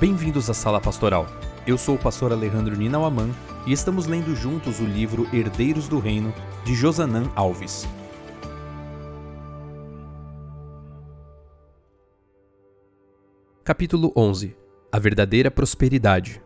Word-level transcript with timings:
Bem-vindos 0.00 0.48
à 0.48 0.54
Sala 0.54 0.80
Pastoral. 0.80 1.26
Eu 1.66 1.76
sou 1.76 1.96
o 1.96 1.98
pastor 1.98 2.30
Alejandro 2.30 2.76
Ninauaman 2.76 3.30
e 3.66 3.72
estamos 3.72 4.06
lendo 4.06 4.32
juntos 4.32 4.78
o 4.78 4.84
livro 4.84 5.26
Herdeiros 5.34 5.88
do 5.88 5.98
Reino, 5.98 6.32
de 6.64 6.72
Josanã 6.72 7.28
Alves. 7.34 7.84
Capítulo 13.64 14.12
11 14.16 14.56
A 14.92 15.00
Verdadeira 15.00 15.50
Prosperidade 15.50 16.40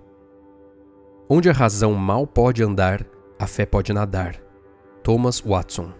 Onde 1.28 1.50
a 1.50 1.52
razão 1.52 1.92
mal 1.92 2.26
pode 2.26 2.62
andar, 2.62 3.04
a 3.38 3.46
fé 3.46 3.66
pode 3.66 3.92
nadar. 3.92 4.42
Thomas 5.02 5.40
Watson 5.40 5.92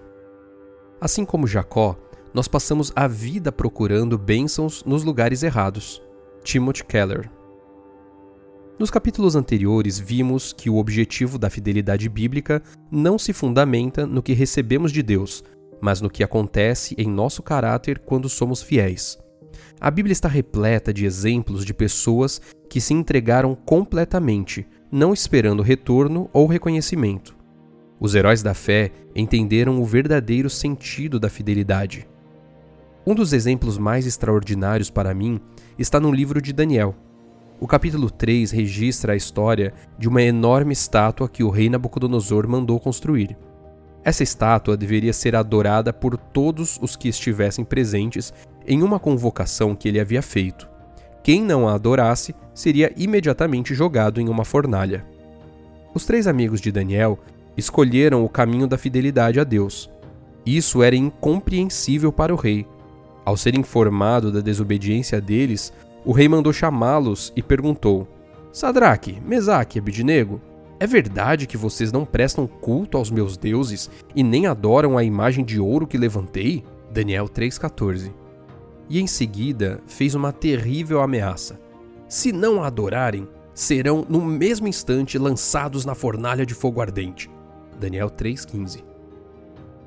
Assim 0.98 1.26
como 1.26 1.46
Jacó, 1.46 1.98
nós 2.32 2.48
passamos 2.48 2.90
a 2.96 3.06
vida 3.06 3.52
procurando 3.52 4.16
bênçãos 4.16 4.82
nos 4.86 5.04
lugares 5.04 5.42
errados. 5.42 6.02
Timothy 6.42 6.82
Keller 6.86 7.30
nos 8.82 8.90
capítulos 8.90 9.36
anteriores, 9.36 9.96
vimos 9.96 10.52
que 10.52 10.68
o 10.68 10.76
objetivo 10.76 11.38
da 11.38 11.48
fidelidade 11.48 12.08
bíblica 12.08 12.60
não 12.90 13.16
se 13.16 13.32
fundamenta 13.32 14.04
no 14.08 14.20
que 14.20 14.32
recebemos 14.32 14.90
de 14.90 15.04
Deus, 15.04 15.44
mas 15.80 16.00
no 16.00 16.10
que 16.10 16.24
acontece 16.24 16.92
em 16.98 17.08
nosso 17.08 17.44
caráter 17.44 18.00
quando 18.00 18.28
somos 18.28 18.60
fiéis. 18.60 19.16
A 19.80 19.88
Bíblia 19.88 20.12
está 20.12 20.26
repleta 20.26 20.92
de 20.92 21.06
exemplos 21.06 21.64
de 21.64 21.72
pessoas 21.72 22.40
que 22.68 22.80
se 22.80 22.92
entregaram 22.92 23.54
completamente, 23.54 24.66
não 24.90 25.14
esperando 25.14 25.62
retorno 25.62 26.28
ou 26.32 26.48
reconhecimento. 26.48 27.36
Os 28.00 28.16
heróis 28.16 28.42
da 28.42 28.52
fé 28.52 28.90
entenderam 29.14 29.80
o 29.80 29.84
verdadeiro 29.84 30.50
sentido 30.50 31.20
da 31.20 31.28
fidelidade. 31.28 32.08
Um 33.06 33.14
dos 33.14 33.32
exemplos 33.32 33.78
mais 33.78 34.08
extraordinários 34.08 34.90
para 34.90 35.14
mim 35.14 35.40
está 35.78 36.00
no 36.00 36.10
livro 36.10 36.42
de 36.42 36.52
Daniel. 36.52 36.96
O 37.62 37.66
capítulo 37.68 38.10
3 38.10 38.50
registra 38.50 39.12
a 39.12 39.16
história 39.16 39.72
de 39.96 40.08
uma 40.08 40.20
enorme 40.20 40.72
estátua 40.72 41.28
que 41.28 41.44
o 41.44 41.48
rei 41.48 41.70
Nabucodonosor 41.70 42.48
mandou 42.48 42.80
construir. 42.80 43.36
Essa 44.02 44.24
estátua 44.24 44.76
deveria 44.76 45.12
ser 45.12 45.36
adorada 45.36 45.92
por 45.92 46.16
todos 46.16 46.76
os 46.82 46.96
que 46.96 47.06
estivessem 47.06 47.64
presentes 47.64 48.34
em 48.66 48.82
uma 48.82 48.98
convocação 48.98 49.76
que 49.76 49.86
ele 49.86 50.00
havia 50.00 50.20
feito. 50.22 50.68
Quem 51.22 51.40
não 51.40 51.68
a 51.68 51.74
adorasse 51.74 52.34
seria 52.52 52.92
imediatamente 52.96 53.76
jogado 53.76 54.20
em 54.20 54.28
uma 54.28 54.44
fornalha. 54.44 55.06
Os 55.94 56.04
três 56.04 56.26
amigos 56.26 56.60
de 56.60 56.72
Daniel 56.72 57.16
escolheram 57.56 58.24
o 58.24 58.28
caminho 58.28 58.66
da 58.66 58.76
fidelidade 58.76 59.38
a 59.38 59.44
Deus. 59.44 59.88
Isso 60.44 60.82
era 60.82 60.96
incompreensível 60.96 62.10
para 62.10 62.34
o 62.34 62.36
rei. 62.36 62.66
Ao 63.24 63.36
ser 63.36 63.56
informado 63.56 64.32
da 64.32 64.40
desobediência 64.40 65.20
deles, 65.20 65.72
o 66.04 66.12
rei 66.12 66.28
mandou 66.28 66.52
chamá-los 66.52 67.32
e 67.36 67.42
perguntou: 67.42 68.08
Sadraque, 68.52 69.20
Mesaque 69.24 69.78
e 69.78 69.80
Abidnego, 69.80 70.40
é 70.78 70.86
verdade 70.86 71.46
que 71.46 71.56
vocês 71.56 71.92
não 71.92 72.04
prestam 72.04 72.46
culto 72.46 72.98
aos 72.98 73.10
meus 73.10 73.36
deuses 73.36 73.88
e 74.14 74.22
nem 74.22 74.46
adoram 74.46 74.98
a 74.98 75.04
imagem 75.04 75.44
de 75.44 75.60
ouro 75.60 75.86
que 75.86 75.96
levantei? 75.96 76.64
Daniel 76.90 77.26
3,14. 77.26 78.12
E 78.88 79.00
em 79.00 79.06
seguida 79.06 79.80
fez 79.86 80.14
uma 80.14 80.32
terrível 80.32 81.00
ameaça: 81.00 81.60
Se 82.08 82.32
não 82.32 82.62
a 82.62 82.66
adorarem, 82.66 83.28
serão 83.54 84.04
no 84.08 84.20
mesmo 84.20 84.66
instante 84.66 85.18
lançados 85.18 85.84
na 85.84 85.94
fornalha 85.94 86.44
de 86.44 86.54
fogo 86.54 86.80
ardente. 86.80 87.30
Daniel 87.78 88.10
3,15. 88.10 88.82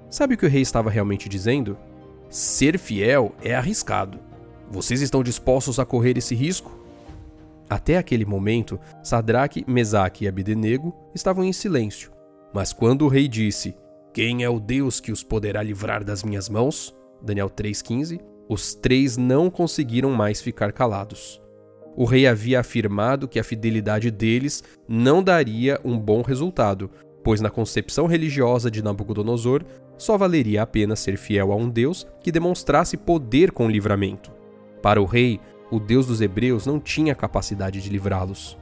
Sabe 0.10 0.36
o 0.36 0.38
que 0.38 0.46
o 0.46 0.50
rei 0.50 0.62
estava 0.62 0.90
realmente 0.90 1.28
dizendo? 1.28 1.78
Ser 2.30 2.80
fiel 2.80 3.34
é 3.44 3.54
arriscado. 3.54 4.20
Vocês 4.70 5.02
estão 5.02 5.24
dispostos 5.24 5.80
a 5.80 5.86
correr 5.86 6.18
esse 6.18 6.34
risco? 6.36 6.72
Até 7.70 7.98
aquele 7.98 8.26
momento, 8.26 8.80
Sadraque, 9.04 9.64
Mesaque 9.68 10.26
e 10.26 10.28
Abdenego 10.28 10.94
estavam 11.14 11.44
em 11.44 11.54
silêncio. 11.54 12.12
Mas 12.54 12.72
quando 12.72 13.04
o 13.04 13.08
rei 13.08 13.28
disse: 13.28 13.76
Quem 14.14 14.44
é 14.44 14.50
o 14.50 14.60
Deus 14.60 15.00
que 15.00 15.12
os 15.12 15.24
poderá 15.24 15.64
livrar 15.64 16.04
das 16.04 16.24
minhas 16.24 16.48
mãos? 16.50 16.96
Daniel 17.22 17.50
3,15. 17.50 18.20
Os 18.48 18.76
três 18.76 19.18
não 19.18 19.50
conseguiram 19.50 20.12
mais 20.12 20.42
ficar 20.42 20.72
calados. 20.72 21.42
O 21.96 22.06
rei 22.06 22.28
havia 22.28 22.60
afirmado 22.60 23.28
que 23.28 23.40
a 23.40 23.44
fidelidade 23.44 24.12
deles 24.12 24.64
não 24.88 25.24
daria 25.24 25.80
um 25.84 25.98
bom 25.98 26.22
resultado, 26.22 26.92
pois 27.24 27.42
na 27.42 27.50
concepção 27.50 28.06
religiosa 28.06 28.70
de 28.70 28.84
Nabucodonosor 28.84 29.64
só 29.98 30.18
valeria 30.18 30.62
a 30.62 30.68
pena 30.68 30.96
ser 30.96 31.18
fiel 31.18 31.52
a 31.52 31.56
um 31.56 31.70
Deus 31.70 32.06
que 32.22 32.32
demonstrasse 32.32 32.98
poder 32.98 33.52
com 33.52 33.70
livramento. 33.70 34.35
Para 34.86 35.02
o 35.02 35.06
rei, 35.06 35.40
o 35.72 35.80
Deus 35.80 36.06
dos 36.06 36.22
Hebreus 36.22 36.68
não 36.68 36.80
tinha 36.80 37.16
capacidade 37.16 37.82
de 37.82 37.90
livrá-los. 37.90 38.56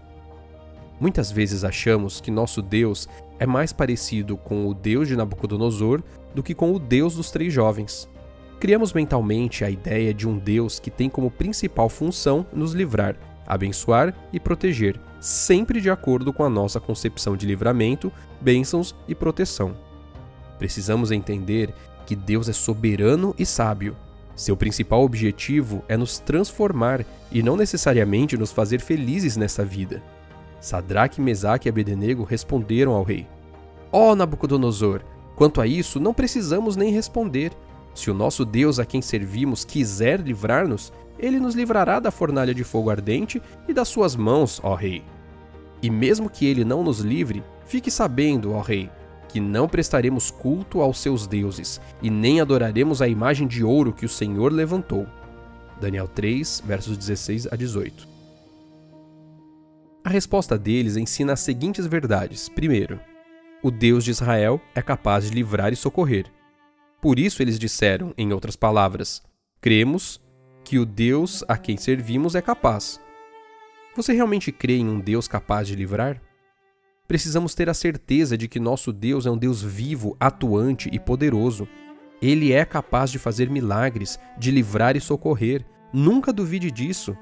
Muitas 0.98 1.30
vezes 1.30 1.66
achamos 1.66 2.22
que 2.22 2.32
nosso 2.32 2.62
Deus 2.62 3.10
é 3.38 3.46
mais 3.46 3.74
parecido 3.74 4.38
com 4.38 4.66
o 4.66 4.74
Deus 4.74 5.10
de 5.10 5.18
Nabucodonosor 5.18 6.02
do 6.34 6.42
que 6.42 6.56
com 6.56 6.72
o 6.72 6.80
Deus 6.80 7.16
dos 7.16 7.30
três 7.30 7.52
jovens. 7.52 8.10
Criamos 8.58 8.94
mentalmente 8.94 9.66
a 9.66 9.70
ideia 9.70 10.14
de 10.14 10.26
um 10.26 10.38
Deus 10.38 10.80
que 10.80 10.90
tem 10.90 11.10
como 11.10 11.30
principal 11.30 11.90
função 11.90 12.46
nos 12.54 12.72
livrar, 12.72 13.18
abençoar 13.46 14.16
e 14.32 14.40
proteger, 14.40 14.98
sempre 15.20 15.82
de 15.82 15.90
acordo 15.90 16.32
com 16.32 16.46
a 16.46 16.50
nossa 16.50 16.80
concepção 16.80 17.36
de 17.36 17.46
livramento, 17.46 18.10
bênçãos 18.40 18.96
e 19.10 19.14
proteção. 19.14 19.76
Precisamos 20.58 21.12
entender 21.12 21.74
que 22.06 22.16
Deus 22.16 22.48
é 22.48 22.54
soberano 22.54 23.36
e 23.38 23.46
sábio 23.46 23.94
seu 24.36 24.58
principal 24.58 25.04
objetivo 25.04 25.84
é 25.88 25.96
nos 25.96 26.20
transformar 26.20 27.06
e 27.32 27.44
não 27.44 27.56
necessariamente 27.56 28.38
nos 28.38 28.52
fazer 28.52 28.82
felizes 28.82 29.38
nessa 29.38 29.64
vida. 29.64 30.02
Sadraque, 30.60 31.22
Mesaque 31.22 31.68
e 31.68 31.70
Abednego 31.70 32.24
responderam 32.24 32.94
ao 32.94 33.04
rei: 33.04 33.28
Ó 33.92 34.12
oh, 34.12 34.16
Nabucodonosor, 34.16 35.02
quanto 35.36 35.62
a 35.62 35.68
isso 35.68 36.00
não 36.00 36.14
precisamos 36.14 36.76
nem 36.76 36.92
responder. 36.92 37.52
Se 37.94 38.10
o 38.10 38.14
nosso 38.14 38.44
Deus 38.44 38.80
a 38.80 38.86
quem 38.86 39.02
servimos 39.02 39.64
quiser 39.64 40.20
livrar-nos, 40.20 40.92
ele 41.20 41.40
nos 41.40 41.54
livrará 41.54 42.00
da 42.00 42.10
fornalha 42.10 42.54
de 42.54 42.64
fogo 42.64 42.90
ardente 42.90 43.42
e 43.68 43.74
das 43.74 43.88
suas 43.88 44.16
mãos, 44.16 44.60
ó 44.64 44.74
rei. 44.74 45.04
E 45.82 45.90
mesmo 45.90 46.30
que 46.30 46.46
ele 46.48 46.64
não 46.64 46.84
nos 46.84 47.00
livre, 47.00 47.44
fique 47.66 47.92
sabendo, 47.92 48.54
ó 48.54 48.62
rei, 48.62 48.90
que 49.34 49.40
não 49.40 49.68
prestaremos 49.68 50.30
culto 50.30 50.80
aos 50.80 51.00
seus 51.00 51.26
deuses, 51.26 51.82
e 52.04 52.10
nem 52.12 52.40
adoraremos 52.40 53.02
a 53.02 53.08
imagem 53.08 53.48
de 53.48 53.64
ouro 53.64 53.92
que 53.92 54.06
o 54.06 54.10
Senhor 54.10 54.54
levantou. 54.54 55.08
Daniel 55.82 56.08
3, 56.08 56.62
versos 56.64 56.96
16 56.96 57.48
a 57.52 57.56
18. 57.56 58.08
A 60.04 60.10
resposta 60.10 60.56
deles 60.56 60.98
ensina 60.98 61.34
as 61.34 61.40
seguintes 61.40 61.88
verdades. 61.88 62.48
Primeiro, 62.48 63.00
o 63.64 63.72
Deus 63.72 64.04
de 64.04 64.12
Israel 64.12 64.62
é 64.76 64.84
capaz 64.84 65.28
de 65.28 65.34
livrar 65.34 65.74
e 65.74 65.76
socorrer. 65.76 66.28
Por 67.02 67.18
isso 67.18 67.42
eles 67.42 67.58
disseram, 67.58 68.14
em 68.16 68.32
outras 68.34 68.56
palavras, 68.56 69.24
cremos 69.60 70.22
que 70.64 70.78
o 70.78 70.86
Deus 70.86 71.44
a 71.48 71.58
quem 71.58 71.76
servimos 71.76 72.36
é 72.36 72.42
capaz. 72.42 73.02
Você 73.96 74.14
realmente 74.14 74.52
crê 74.52 74.78
em 74.78 74.88
um 74.88 75.00
Deus 75.00 75.28
capaz 75.28 75.68
de 75.68 75.76
livrar? 75.76 76.22
Precisamos 77.14 77.54
ter 77.54 77.70
a 77.70 77.76
certeza 77.76 78.36
de 78.36 78.48
que 78.48 78.60
nosso 78.60 78.92
Deus 78.92 79.28
é 79.28 79.30
um 79.30 79.38
Deus 79.38 79.62
vivo, 79.62 80.18
atuante 80.20 80.90
e 80.92 81.00
poderoso. 81.00 81.68
Ele 82.20 82.52
é 82.52 82.66
capaz 82.66 83.12
de 83.12 83.20
fazer 83.20 83.52
milagres, 83.52 84.18
de 84.36 84.50
livrar 84.50 84.98
e 84.98 85.00
socorrer. 85.00 85.64
Nunca 85.94 86.34
duvide 86.34 86.72
disso. 86.72 87.16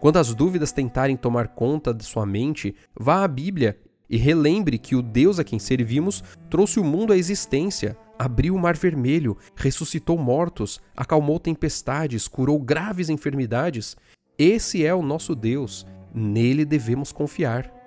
Quando 0.00 0.18
as 0.18 0.32
dúvidas 0.32 0.70
tentarem 0.70 1.16
tomar 1.16 1.48
conta 1.48 1.92
de 1.92 2.04
sua 2.04 2.24
mente, 2.24 2.72
vá 2.94 3.24
à 3.24 3.26
Bíblia 3.26 3.76
e 4.08 4.16
relembre 4.16 4.78
que 4.78 4.94
o 4.94 5.02
Deus 5.02 5.40
a 5.40 5.44
quem 5.44 5.58
servimos 5.58 6.22
trouxe 6.48 6.78
o 6.78 6.84
mundo 6.84 7.12
à 7.12 7.18
existência, 7.18 7.96
abriu 8.16 8.54
o 8.54 8.60
mar 8.60 8.76
vermelho, 8.76 9.36
ressuscitou 9.56 10.16
mortos, 10.16 10.80
acalmou 10.96 11.40
tempestades, 11.40 12.28
curou 12.28 12.60
graves 12.60 13.08
enfermidades. 13.08 13.96
Esse 14.38 14.86
é 14.86 14.94
o 14.94 15.02
nosso 15.02 15.34
Deus. 15.34 15.84
Nele 16.14 16.64
devemos 16.64 17.10
confiar. 17.10 17.82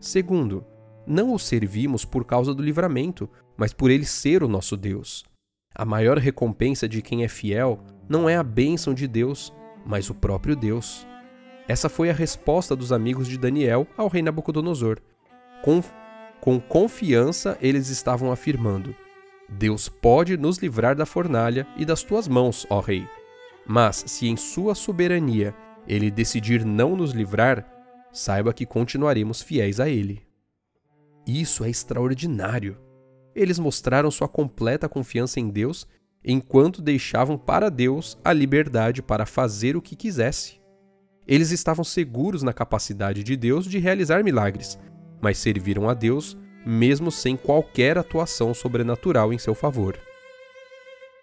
Segundo, 0.00 0.66
não 1.06 1.32
o 1.32 1.38
servimos 1.38 2.04
por 2.04 2.24
causa 2.24 2.54
do 2.54 2.62
livramento, 2.62 3.28
mas 3.56 3.72
por 3.72 3.90
ele 3.90 4.04
ser 4.04 4.42
o 4.42 4.48
nosso 4.48 4.76
Deus. 4.76 5.24
A 5.74 5.84
maior 5.84 6.18
recompensa 6.18 6.88
de 6.88 7.00
quem 7.00 7.24
é 7.24 7.28
fiel 7.28 7.80
não 8.08 8.28
é 8.28 8.36
a 8.36 8.42
bênção 8.42 8.92
de 8.92 9.06
Deus, 9.06 9.52
mas 9.86 10.10
o 10.10 10.14
próprio 10.14 10.54
Deus. 10.54 11.06
Essa 11.66 11.88
foi 11.88 12.10
a 12.10 12.14
resposta 12.14 12.76
dos 12.76 12.92
amigos 12.92 13.26
de 13.26 13.38
Daniel 13.38 13.86
ao 13.96 14.08
rei 14.08 14.22
Nabucodonosor. 14.22 14.98
Com, 15.62 15.82
com 16.40 16.60
confiança, 16.60 17.56
eles 17.60 17.88
estavam 17.88 18.30
afirmando: 18.30 18.94
Deus 19.48 19.88
pode 19.88 20.36
nos 20.36 20.58
livrar 20.58 20.94
da 20.94 21.06
fornalha 21.06 21.66
e 21.76 21.84
das 21.84 22.02
tuas 22.02 22.28
mãos, 22.28 22.66
ó 22.68 22.80
rei. 22.80 23.06
Mas 23.66 24.04
se 24.06 24.26
em 24.26 24.36
sua 24.36 24.74
soberania 24.74 25.54
ele 25.86 26.10
decidir 26.10 26.64
não 26.64 26.96
nos 26.96 27.12
livrar, 27.12 27.66
saiba 28.12 28.52
que 28.52 28.66
continuaremos 28.66 29.40
fiéis 29.42 29.80
a 29.80 29.88
Ele. 29.88 30.22
Isso 31.26 31.64
é 31.64 31.70
extraordinário. 31.70 32.78
Eles 33.34 33.58
mostraram 33.58 34.10
sua 34.10 34.28
completa 34.28 34.88
confiança 34.88 35.40
em 35.40 35.48
Deus 35.48 35.86
enquanto 36.24 36.82
deixavam 36.82 37.36
para 37.38 37.70
Deus 37.70 38.18
a 38.24 38.32
liberdade 38.32 39.02
para 39.02 39.26
fazer 39.26 39.76
o 39.76 39.82
que 39.82 39.96
quisesse. 39.96 40.60
Eles 41.26 41.50
estavam 41.50 41.84
seguros 41.84 42.42
na 42.42 42.52
capacidade 42.52 43.22
de 43.22 43.36
Deus 43.36 43.66
de 43.66 43.78
realizar 43.78 44.22
milagres, 44.22 44.78
mas 45.20 45.38
serviram 45.38 45.88
a 45.88 45.94
Deus 45.94 46.36
mesmo 46.64 47.10
sem 47.10 47.36
qualquer 47.36 47.98
atuação 47.98 48.54
sobrenatural 48.54 49.32
em 49.32 49.38
seu 49.38 49.54
favor. 49.54 49.98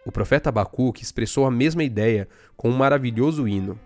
O 0.05 0.11
profeta 0.11 0.49
Abacuque 0.49 1.03
expressou 1.03 1.45
a 1.45 1.51
mesma 1.51 1.83
ideia 1.83 2.27
com 2.57 2.69
um 2.69 2.75
maravilhoso 2.75 3.47
hino. 3.47 3.79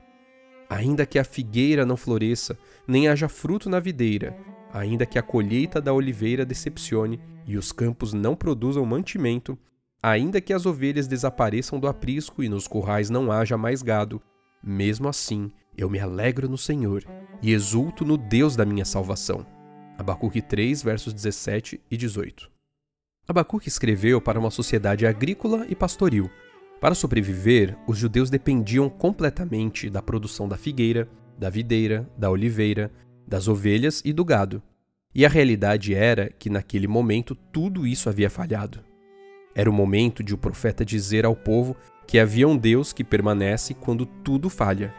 Ainda 0.69 1.06
que 1.06 1.19
a 1.19 1.24
figueira 1.24 1.86
não 1.86 1.98
floresça, 1.98 2.57
nem 2.88 3.07
haja 3.07 3.27
fruto 3.27 3.69
na 3.69 3.80
videira, 3.80 4.36
ainda 4.74 5.06
que 5.06 5.20
a 5.20 5.22
colheita 5.22 5.80
da 5.80 5.94
oliveira 5.94 6.44
decepcione 6.44 7.22
e 7.46 7.56
os 7.56 7.72
campos 7.72 8.12
não 8.12 8.36
produzam 8.36 8.84
mantimento, 8.86 9.58
ainda 10.02 10.42
que 10.42 10.52
as 10.52 10.66
ovelhas 10.66 11.08
desapareçam 11.08 11.80
do 11.80 11.88
aprisco 11.88 12.44
e 12.44 12.50
nos 12.50 12.68
currais 12.68 13.10
não 13.10 13.31
haja 13.31 13.56
mais 13.56 13.84
gado, 13.84 14.20
mesmo 14.64 15.08
assim 15.08 15.52
eu 15.78 15.90
me 15.90 16.00
alegro 16.00 16.50
no 16.50 16.58
Senhor 16.58 17.04
e 17.42 17.52
exulto 17.52 18.04
no 18.04 18.18
Deus 18.18 18.56
da 18.56 18.66
minha 18.66 18.86
salvação. 18.86 19.46
Abacuque 19.98 20.42
3, 20.42 20.81
versos 20.81 21.14
17 21.14 21.80
e 21.90 21.96
18. 21.96 22.52
Abacuque 23.28 23.68
escreveu 23.68 24.20
para 24.20 24.40
uma 24.40 24.52
sociedade 24.52 25.06
agrícola 25.06 25.66
e 25.70 25.75
pastoril. 25.75 26.30
Para 26.81 26.96
sobreviver, 26.96 27.78
os 27.88 27.98
judeus 27.98 28.30
dependiam 28.30 28.90
completamente 28.90 29.90
da 29.90 30.02
produção 30.02 30.48
da 30.48 30.58
figueira, 30.58 31.08
da 31.38 31.50
videira, 31.50 32.10
da 32.18 32.30
oliveira, 32.30 32.92
das 33.28 33.48
ovelhas 33.48 34.02
e 34.06 34.14
do 34.14 34.24
gado. 34.24 34.62
E 35.16 35.25
a 35.25 35.30
realidade 35.30 35.94
era 35.94 36.30
que 36.30 36.50
naquele 36.50 36.88
momento 36.88 37.36
tudo 37.36 37.86
isso 37.86 38.10
havia 38.10 38.30
falhado. 38.30 38.84
Era 39.56 39.70
o 39.70 39.74
momento 39.74 40.24
de 40.24 40.34
o 40.34 40.38
profeta 40.38 40.84
dizer 40.84 41.25
ao 41.25 41.36
povo 41.36 41.75
que 42.08 42.20
havia 42.20 42.48
um 42.48 42.58
Deus 42.58 42.92
que 42.92 43.04
permanece 43.04 43.74
quando 43.74 44.06
tudo 44.06 44.50
falha. 44.50 44.94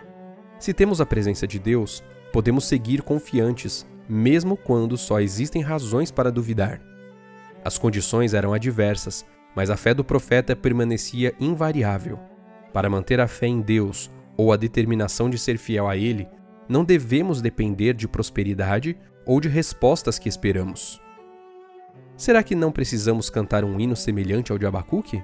Se 0.58 0.72
temos 0.72 1.00
a 1.00 1.06
presença 1.06 1.46
de 1.46 1.58
Deus, 1.58 2.02
podemos 2.32 2.64
seguir 2.64 3.02
confiantes, 3.02 3.86
mesmo 4.08 4.56
quando 4.56 4.96
só 4.96 5.20
existem 5.20 5.62
razões 5.62 6.10
para 6.10 6.30
duvidar. 6.30 6.80
As 7.64 7.78
condições 7.78 8.34
eram 8.34 8.52
adversas, 8.52 9.26
mas 9.54 9.70
a 9.70 9.76
fé 9.76 9.94
do 9.94 10.04
profeta 10.04 10.54
permanecia 10.54 11.34
invariável. 11.40 12.18
Para 12.72 12.90
manter 12.90 13.20
a 13.20 13.28
fé 13.28 13.46
em 13.46 13.60
Deus 13.60 14.10
ou 14.36 14.52
a 14.52 14.56
determinação 14.56 15.30
de 15.30 15.38
ser 15.38 15.58
fiel 15.58 15.88
a 15.88 15.96
Ele, 15.96 16.28
não 16.68 16.84
devemos 16.84 17.40
depender 17.40 17.94
de 17.94 18.08
prosperidade 18.08 18.96
ou 19.26 19.40
de 19.40 19.48
respostas 19.48 20.18
que 20.18 20.28
esperamos. 20.28 21.00
Será 22.16 22.42
que 22.42 22.54
não 22.54 22.70
precisamos 22.70 23.28
cantar 23.28 23.64
um 23.64 23.78
hino 23.80 23.96
semelhante 23.96 24.52
ao 24.52 24.58
de 24.58 24.66
Abacuque? 24.66 25.22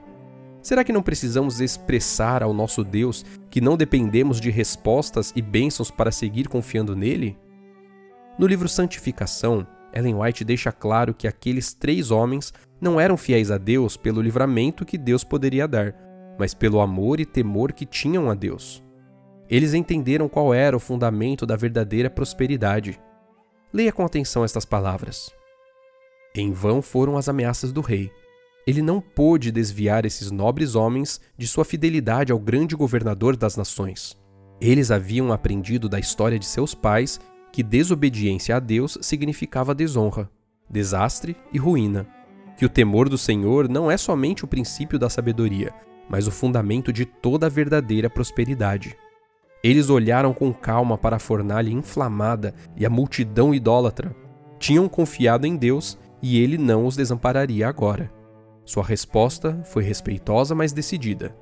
Será 0.60 0.84
que 0.84 0.92
não 0.92 1.02
precisamos 1.02 1.60
expressar 1.60 2.42
ao 2.42 2.52
nosso 2.52 2.84
Deus 2.84 3.24
que 3.48 3.60
não 3.60 3.76
dependemos 3.76 4.40
de 4.40 4.50
respostas 4.50 5.32
e 5.34 5.40
bênçãos 5.40 5.90
para 5.90 6.10
seguir 6.10 6.48
confiando 6.48 6.94
nele? 6.94 7.38
No 8.38 8.46
livro 8.46 8.68
Santificação, 8.68 9.66
Ellen 9.92 10.16
White 10.16 10.44
deixa 10.44 10.70
claro 10.70 11.14
que 11.14 11.26
aqueles 11.26 11.72
três 11.72 12.10
homens 12.10 12.52
não 12.80 13.00
eram 13.00 13.16
fiéis 13.16 13.50
a 13.50 13.58
Deus 13.58 13.96
pelo 13.96 14.22
livramento 14.22 14.84
que 14.84 14.98
Deus 14.98 15.24
poderia 15.24 15.66
dar, 15.66 15.94
mas 16.38 16.54
pelo 16.54 16.80
amor 16.80 17.20
e 17.20 17.26
temor 17.26 17.72
que 17.72 17.86
tinham 17.86 18.30
a 18.30 18.34
Deus. 18.34 18.82
Eles 19.50 19.74
entenderam 19.74 20.28
qual 20.28 20.54
era 20.54 20.76
o 20.76 20.80
fundamento 20.80 21.44
da 21.44 21.56
verdadeira 21.56 22.08
prosperidade. 22.08 23.00
Leia 23.72 23.92
com 23.92 24.04
atenção 24.04 24.44
estas 24.44 24.64
palavras. 24.64 25.30
Em 26.34 26.52
vão 26.52 26.80
foram 26.80 27.18
as 27.18 27.28
ameaças 27.28 27.72
do 27.72 27.80
rei. 27.80 28.12
Ele 28.64 28.80
não 28.80 29.00
pôde 29.00 29.50
desviar 29.50 30.04
esses 30.04 30.30
nobres 30.30 30.76
homens 30.76 31.20
de 31.36 31.48
sua 31.48 31.64
fidelidade 31.64 32.30
ao 32.30 32.38
grande 32.38 32.76
governador 32.76 33.36
das 33.36 33.56
nações. 33.56 34.16
Eles 34.60 34.92
haviam 34.92 35.32
aprendido 35.32 35.88
da 35.88 35.98
história 35.98 36.38
de 36.38 36.46
seus 36.46 36.72
pais 36.72 37.18
que 37.50 37.64
desobediência 37.64 38.54
a 38.54 38.60
Deus 38.60 38.98
significava 39.00 39.74
desonra, 39.74 40.30
desastre 40.68 41.34
e 41.52 41.58
ruína, 41.58 42.06
que 42.56 42.64
o 42.64 42.68
temor 42.68 43.08
do 43.08 43.18
Senhor 43.18 43.68
não 43.68 43.90
é 43.90 43.96
somente 43.96 44.44
o 44.44 44.48
princípio 44.48 44.98
da 44.98 45.10
sabedoria, 45.10 45.72
mas 46.08 46.28
o 46.28 46.30
fundamento 46.30 46.92
de 46.92 47.04
toda 47.04 47.46
a 47.46 47.50
verdadeira 47.50 48.08
prosperidade. 48.08 48.96
Eles 49.62 49.90
olharam 49.90 50.32
com 50.32 50.52
calma 50.52 50.96
para 50.96 51.16
a 51.16 51.20
fornalha 51.20 51.70
inflamada 51.70 52.54
e 52.76 52.86
a 52.86 52.90
multidão 52.90 53.54
idólatra. 53.54 54.14
Tinham 54.58 54.88
confiado 54.88 55.46
em 55.46 55.56
Deus 55.56 55.98
e 56.22 56.40
ele 56.40 56.56
não 56.56 56.86
os 56.86 56.96
desampararia 56.96 57.68
agora. 57.68 58.10
Sua 58.64 58.84
resposta 58.84 59.62
foi 59.64 59.82
respeitosa, 59.82 60.54
mas 60.54 60.72
decidida. 60.72 61.34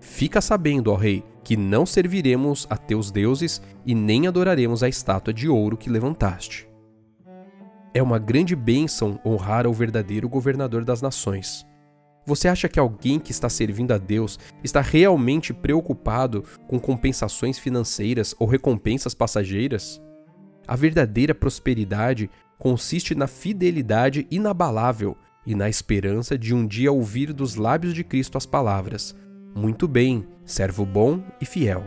Fica 0.00 0.40
sabendo, 0.40 0.90
ó 0.90 0.96
rei, 0.96 1.22
que 1.44 1.56
não 1.56 1.84
serviremos 1.84 2.66
a 2.70 2.76
teus 2.76 3.10
deuses 3.10 3.60
e 3.84 3.94
nem 3.94 4.26
adoraremos 4.26 4.82
a 4.82 4.88
estátua 4.88 5.32
de 5.32 5.48
ouro 5.48 5.76
que 5.76 5.90
levantaste. 5.90 6.68
É 7.92 8.02
uma 8.02 8.18
grande 8.18 8.56
bênção 8.56 9.20
honrar 9.24 9.66
o 9.66 9.72
verdadeiro 9.72 10.28
governador 10.28 10.84
das 10.84 11.02
nações. 11.02 11.66
Você 12.30 12.46
acha 12.46 12.68
que 12.68 12.78
alguém 12.78 13.18
que 13.18 13.32
está 13.32 13.48
servindo 13.48 13.92
a 13.92 13.98
Deus 13.98 14.38
está 14.62 14.80
realmente 14.80 15.52
preocupado 15.52 16.44
com 16.68 16.78
compensações 16.78 17.58
financeiras 17.58 18.36
ou 18.38 18.46
recompensas 18.46 19.14
passageiras? 19.14 20.00
A 20.64 20.76
verdadeira 20.76 21.34
prosperidade 21.34 22.30
consiste 22.56 23.16
na 23.16 23.26
fidelidade 23.26 24.28
inabalável 24.30 25.16
e 25.44 25.56
na 25.56 25.68
esperança 25.68 26.38
de 26.38 26.54
um 26.54 26.64
dia 26.64 26.92
ouvir 26.92 27.32
dos 27.32 27.56
lábios 27.56 27.92
de 27.92 28.04
Cristo 28.04 28.38
as 28.38 28.46
palavras: 28.46 29.12
muito 29.52 29.88
bem, 29.88 30.24
servo 30.44 30.86
bom 30.86 31.24
e 31.40 31.44
fiel. 31.44 31.82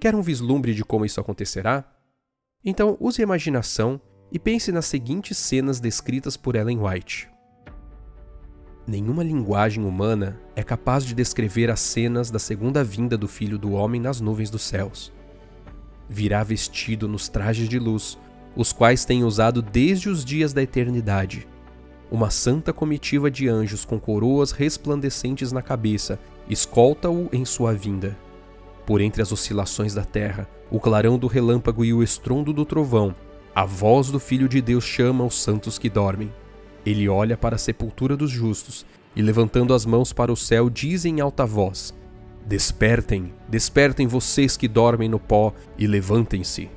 Quer 0.00 0.16
um 0.16 0.22
vislumbre 0.22 0.74
de 0.74 0.84
como 0.84 1.06
isso 1.06 1.20
acontecerá? 1.20 1.84
Então 2.64 2.96
use 2.98 3.22
a 3.22 3.22
imaginação 3.22 4.00
e 4.32 4.40
pense 4.40 4.72
nas 4.72 4.86
seguintes 4.86 5.38
cenas 5.38 5.78
descritas 5.78 6.36
por 6.36 6.56
Ellen 6.56 6.80
White. 6.80 7.32
Nenhuma 8.86 9.22
linguagem 9.22 9.84
humana 9.84 10.38
é 10.54 10.62
capaz 10.62 11.04
de 11.04 11.14
descrever 11.14 11.70
as 11.70 11.80
cenas 11.80 12.30
da 12.30 12.38
segunda 12.38 12.84
vinda 12.84 13.16
do 13.16 13.26
Filho 13.26 13.58
do 13.58 13.72
Homem 13.72 14.00
nas 14.00 14.20
nuvens 14.20 14.50
dos 14.50 14.62
céus. 14.62 15.12
Virá 16.08 16.42
vestido 16.42 17.08
nos 17.08 17.28
trajes 17.28 17.68
de 17.68 17.78
luz, 17.78 18.18
os 18.54 18.72
quais 18.72 19.04
tem 19.04 19.24
usado 19.24 19.62
desde 19.62 20.08
os 20.08 20.24
dias 20.24 20.52
da 20.52 20.62
eternidade, 20.62 21.46
uma 22.14 22.30
santa 22.30 22.72
comitiva 22.72 23.30
de 23.30 23.48
anjos 23.48 23.84
com 23.84 23.98
coroas 23.98 24.52
resplandecentes 24.52 25.50
na 25.50 25.60
cabeça 25.60 26.16
escolta-o 26.48 27.28
em 27.32 27.44
sua 27.44 27.72
vinda. 27.74 28.16
Por 28.86 29.00
entre 29.00 29.20
as 29.20 29.32
oscilações 29.32 29.94
da 29.94 30.04
terra, 30.04 30.48
o 30.70 30.78
clarão 30.78 31.18
do 31.18 31.26
relâmpago 31.26 31.84
e 31.84 31.92
o 31.92 32.04
estrondo 32.04 32.52
do 32.52 32.64
trovão, 32.64 33.14
a 33.52 33.64
voz 33.64 34.12
do 34.12 34.20
Filho 34.20 34.48
de 34.48 34.60
Deus 34.60 34.84
chama 34.84 35.24
os 35.24 35.34
santos 35.34 35.76
que 35.76 35.88
dormem. 35.88 36.32
Ele 36.84 37.08
olha 37.08 37.36
para 37.36 37.56
a 37.56 37.58
sepultura 37.58 38.16
dos 38.16 38.30
justos 38.30 38.84
e, 39.16 39.22
levantando 39.22 39.72
as 39.72 39.86
mãos 39.86 40.12
para 40.12 40.32
o 40.32 40.36
céu, 40.36 40.68
diz 40.68 41.04
em 41.04 41.20
alta 41.20 41.46
voz: 41.46 41.94
Despertem, 42.46 43.32
despertem 43.48 44.06
vocês 44.06 44.56
que 44.56 44.68
dormem 44.68 45.08
no 45.08 45.18
pó 45.18 45.52
e 45.78 45.86
levantem-se. 45.86 46.68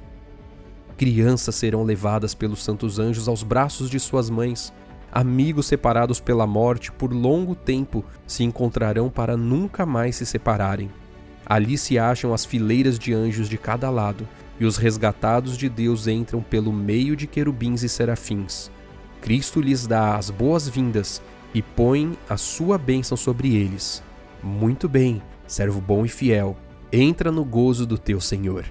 Crianças 0.95 1.55
serão 1.55 1.83
levadas 1.83 2.33
pelos 2.33 2.63
santos 2.63 2.99
anjos 2.99 3.27
aos 3.27 3.43
braços 3.43 3.89
de 3.89 3.99
suas 3.99 4.29
mães 4.29 4.73
amigos 5.11 5.65
separados 5.65 6.19
pela 6.19 6.45
morte 6.45 6.91
por 6.91 7.13
longo 7.13 7.55
tempo 7.55 8.03
se 8.25 8.43
encontrarão 8.43 9.09
para 9.09 9.37
nunca 9.37 9.85
mais 9.85 10.15
se 10.15 10.25
separarem. 10.25 10.91
Ali 11.45 11.77
se 11.77 11.97
acham 11.97 12.33
as 12.33 12.45
fileiras 12.45 12.99
de 12.99 13.13
anjos 13.13 13.47
de 13.47 13.57
cada 13.57 13.89
lado, 13.89 14.27
e 14.59 14.65
os 14.65 14.75
resgatados 14.77 15.57
de 15.57 15.69
Deus 15.69 16.07
entram 16.07 16.41
pelo 16.41 16.73
meio 16.73 17.15
de 17.15 17.25
querubins 17.25 17.83
e 17.83 17.89
serafins. 17.89 18.69
Cristo 19.21 19.59
lhes 19.59 19.88
dá 19.88 20.15
as 20.15 20.29
boas-vindas 20.29 21.21
e 21.53 21.62
põe 21.62 22.17
a 22.29 22.38
sua 22.38 22.77
bênção 22.77 23.17
sobre 23.17 23.55
eles. 23.55 24.03
Muito 24.43 24.88
bem, 24.88 25.21
servo 25.47 25.81
bom 25.81 26.05
e 26.05 26.09
fiel, 26.09 26.55
entra 26.91 27.31
no 27.31 27.43
gozo 27.43 27.86
do 27.86 27.97
teu 27.97 28.21
Senhor. 28.21 28.65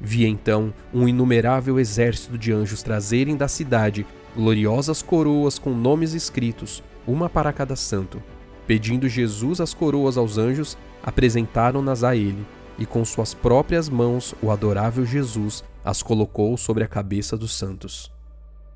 Vi 0.00 0.24
então 0.24 0.72
um 0.94 1.06
inumerável 1.06 1.78
exército 1.78 2.38
de 2.38 2.52
anjos 2.52 2.82
trazerem 2.82 3.36
da 3.36 3.48
cidade 3.48 4.06
gloriosas 4.34 5.02
coroas 5.02 5.58
com 5.58 5.70
nomes 5.74 6.14
escritos, 6.14 6.82
uma 7.06 7.28
para 7.28 7.52
cada 7.52 7.76
santo. 7.76 8.22
Pedindo 8.66 9.08
Jesus 9.08 9.60
as 9.60 9.74
coroas 9.74 10.16
aos 10.16 10.38
anjos, 10.38 10.78
apresentaram-nas 11.02 12.04
a 12.04 12.14
ele, 12.14 12.46
e 12.78 12.86
com 12.86 13.04
suas 13.04 13.34
próprias 13.34 13.88
mãos 13.88 14.34
o 14.40 14.50
adorável 14.50 15.04
Jesus 15.04 15.64
as 15.84 16.02
colocou 16.02 16.56
sobre 16.56 16.84
a 16.84 16.88
cabeça 16.88 17.36
dos 17.36 17.52
santos. 17.52 18.10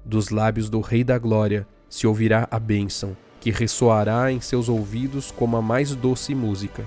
Dos 0.05 0.29
lábios 0.29 0.69
do 0.69 0.81
Rei 0.81 1.03
da 1.03 1.19
Glória 1.19 1.67
se 1.89 2.07
ouvirá 2.07 2.47
a 2.51 2.59
bênção, 2.59 3.17
que 3.41 3.51
ressoará 3.51 4.31
em 4.31 4.41
seus 4.41 4.69
ouvidos 4.69 5.31
como 5.31 5.57
a 5.57 5.63
mais 5.63 5.95
doce 5.95 6.35
música. 6.35 6.85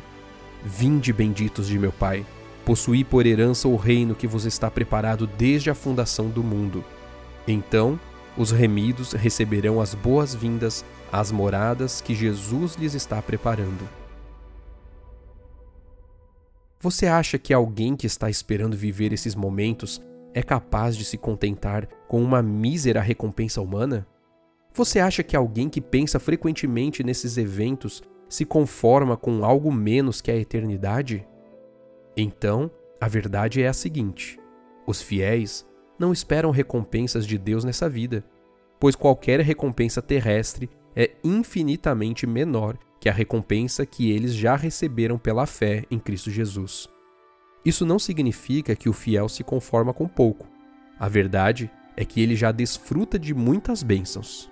Vinde, 0.63 1.11
benditos 1.11 1.67
de 1.67 1.79
meu 1.79 1.91
Pai, 1.91 2.25
possuí 2.63 3.03
por 3.03 3.25
herança 3.25 3.67
o 3.67 3.75
reino 3.75 4.13
que 4.13 4.27
vos 4.27 4.45
está 4.45 4.69
preparado 4.69 5.25
desde 5.25 5.69
a 5.69 5.75
fundação 5.75 6.29
do 6.29 6.43
mundo. 6.43 6.83
Então 7.47 7.99
os 8.37 8.51
remidos 8.51 9.13
receberão 9.13 9.81
as 9.81 9.95
boas-vindas 9.95 10.85
às 11.11 11.31
moradas 11.31 12.01
que 12.01 12.13
Jesus 12.13 12.75
lhes 12.75 12.93
está 12.93 13.19
preparando. 13.21 13.87
Você 16.79 17.07
acha 17.07 17.39
que 17.39 17.53
alguém 17.53 17.95
que 17.95 18.05
está 18.05 18.29
esperando 18.29 18.77
viver 18.77 19.11
esses 19.11 19.33
momentos 19.33 19.99
é 20.37 20.43
capaz 20.43 20.95
de 20.95 21.03
se 21.03 21.17
contentar 21.17 21.87
com 22.07 22.21
uma 22.21 22.43
mísera 22.43 23.01
recompensa 23.01 23.59
humana? 23.59 24.05
Você 24.71 24.99
acha 24.99 25.23
que 25.23 25.35
alguém 25.35 25.67
que 25.67 25.81
pensa 25.81 26.19
frequentemente 26.19 27.03
nesses 27.03 27.39
eventos 27.39 28.03
se 28.29 28.45
conforma 28.45 29.17
com 29.17 29.43
algo 29.43 29.71
menos 29.71 30.21
que 30.21 30.29
a 30.29 30.35
eternidade? 30.35 31.27
Então, 32.15 32.69
a 33.01 33.07
verdade 33.07 33.63
é 33.63 33.67
a 33.67 33.73
seguinte: 33.73 34.39
os 34.85 35.01
fiéis 35.01 35.67
não 35.97 36.13
esperam 36.13 36.51
recompensas 36.51 37.25
de 37.25 37.39
Deus 37.39 37.63
nessa 37.63 37.89
vida, 37.89 38.23
pois 38.79 38.95
qualquer 38.95 39.39
recompensa 39.39 40.03
terrestre 40.03 40.69
é 40.95 41.15
infinitamente 41.23 42.27
menor 42.27 42.77
que 42.99 43.09
a 43.09 43.13
recompensa 43.13 43.87
que 43.87 44.11
eles 44.11 44.35
já 44.35 44.55
receberam 44.55 45.17
pela 45.17 45.47
fé 45.47 45.83
em 45.89 45.97
Cristo 45.97 46.29
Jesus. 46.29 46.87
Isso 47.67 47.85
não 47.85 47.99
significa 47.99 48.77
que 48.77 48.87
o 48.87 48.93
fiel 48.93 49.27
se 49.27 49.43
conforma 49.43 49.93
com 49.93 50.07
pouco. 50.07 50.47
A 50.97 51.09
verdade 51.09 51.69
é 51.97 52.05
que 52.05 52.21
ele 52.21 52.33
já 52.33 52.49
desfruta 52.49 53.19
de 53.19 53.33
muitas 53.33 53.83
bênçãos. 53.83 54.49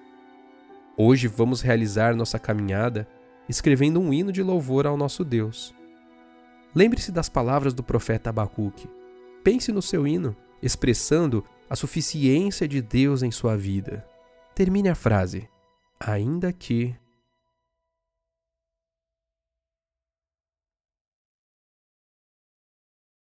Hoje 0.97 1.25
vamos 1.25 1.61
realizar 1.61 2.13
nossa 2.13 2.37
caminhada 2.37 3.07
escrevendo 3.47 4.01
um 4.01 4.11
hino 4.11 4.33
de 4.33 4.43
louvor 4.43 4.85
ao 4.85 4.97
nosso 4.97 5.23
Deus. 5.23 5.73
Lembre-se 6.75 7.09
das 7.09 7.29
palavras 7.29 7.73
do 7.73 7.81
profeta 7.81 8.31
Abacuque. 8.31 8.89
Pense 9.45 9.71
no 9.71 9.81
seu 9.81 10.05
hino, 10.05 10.35
expressando 10.61 11.41
a 11.69 11.75
suficiência 11.77 12.67
de 12.67 12.81
Deus 12.81 13.23
em 13.23 13.31
sua 13.31 13.55
vida. 13.55 14.05
Termine 14.53 14.89
a 14.89 14.95
frase: 14.95 15.47
Ainda 15.97 16.51
que 16.51 16.93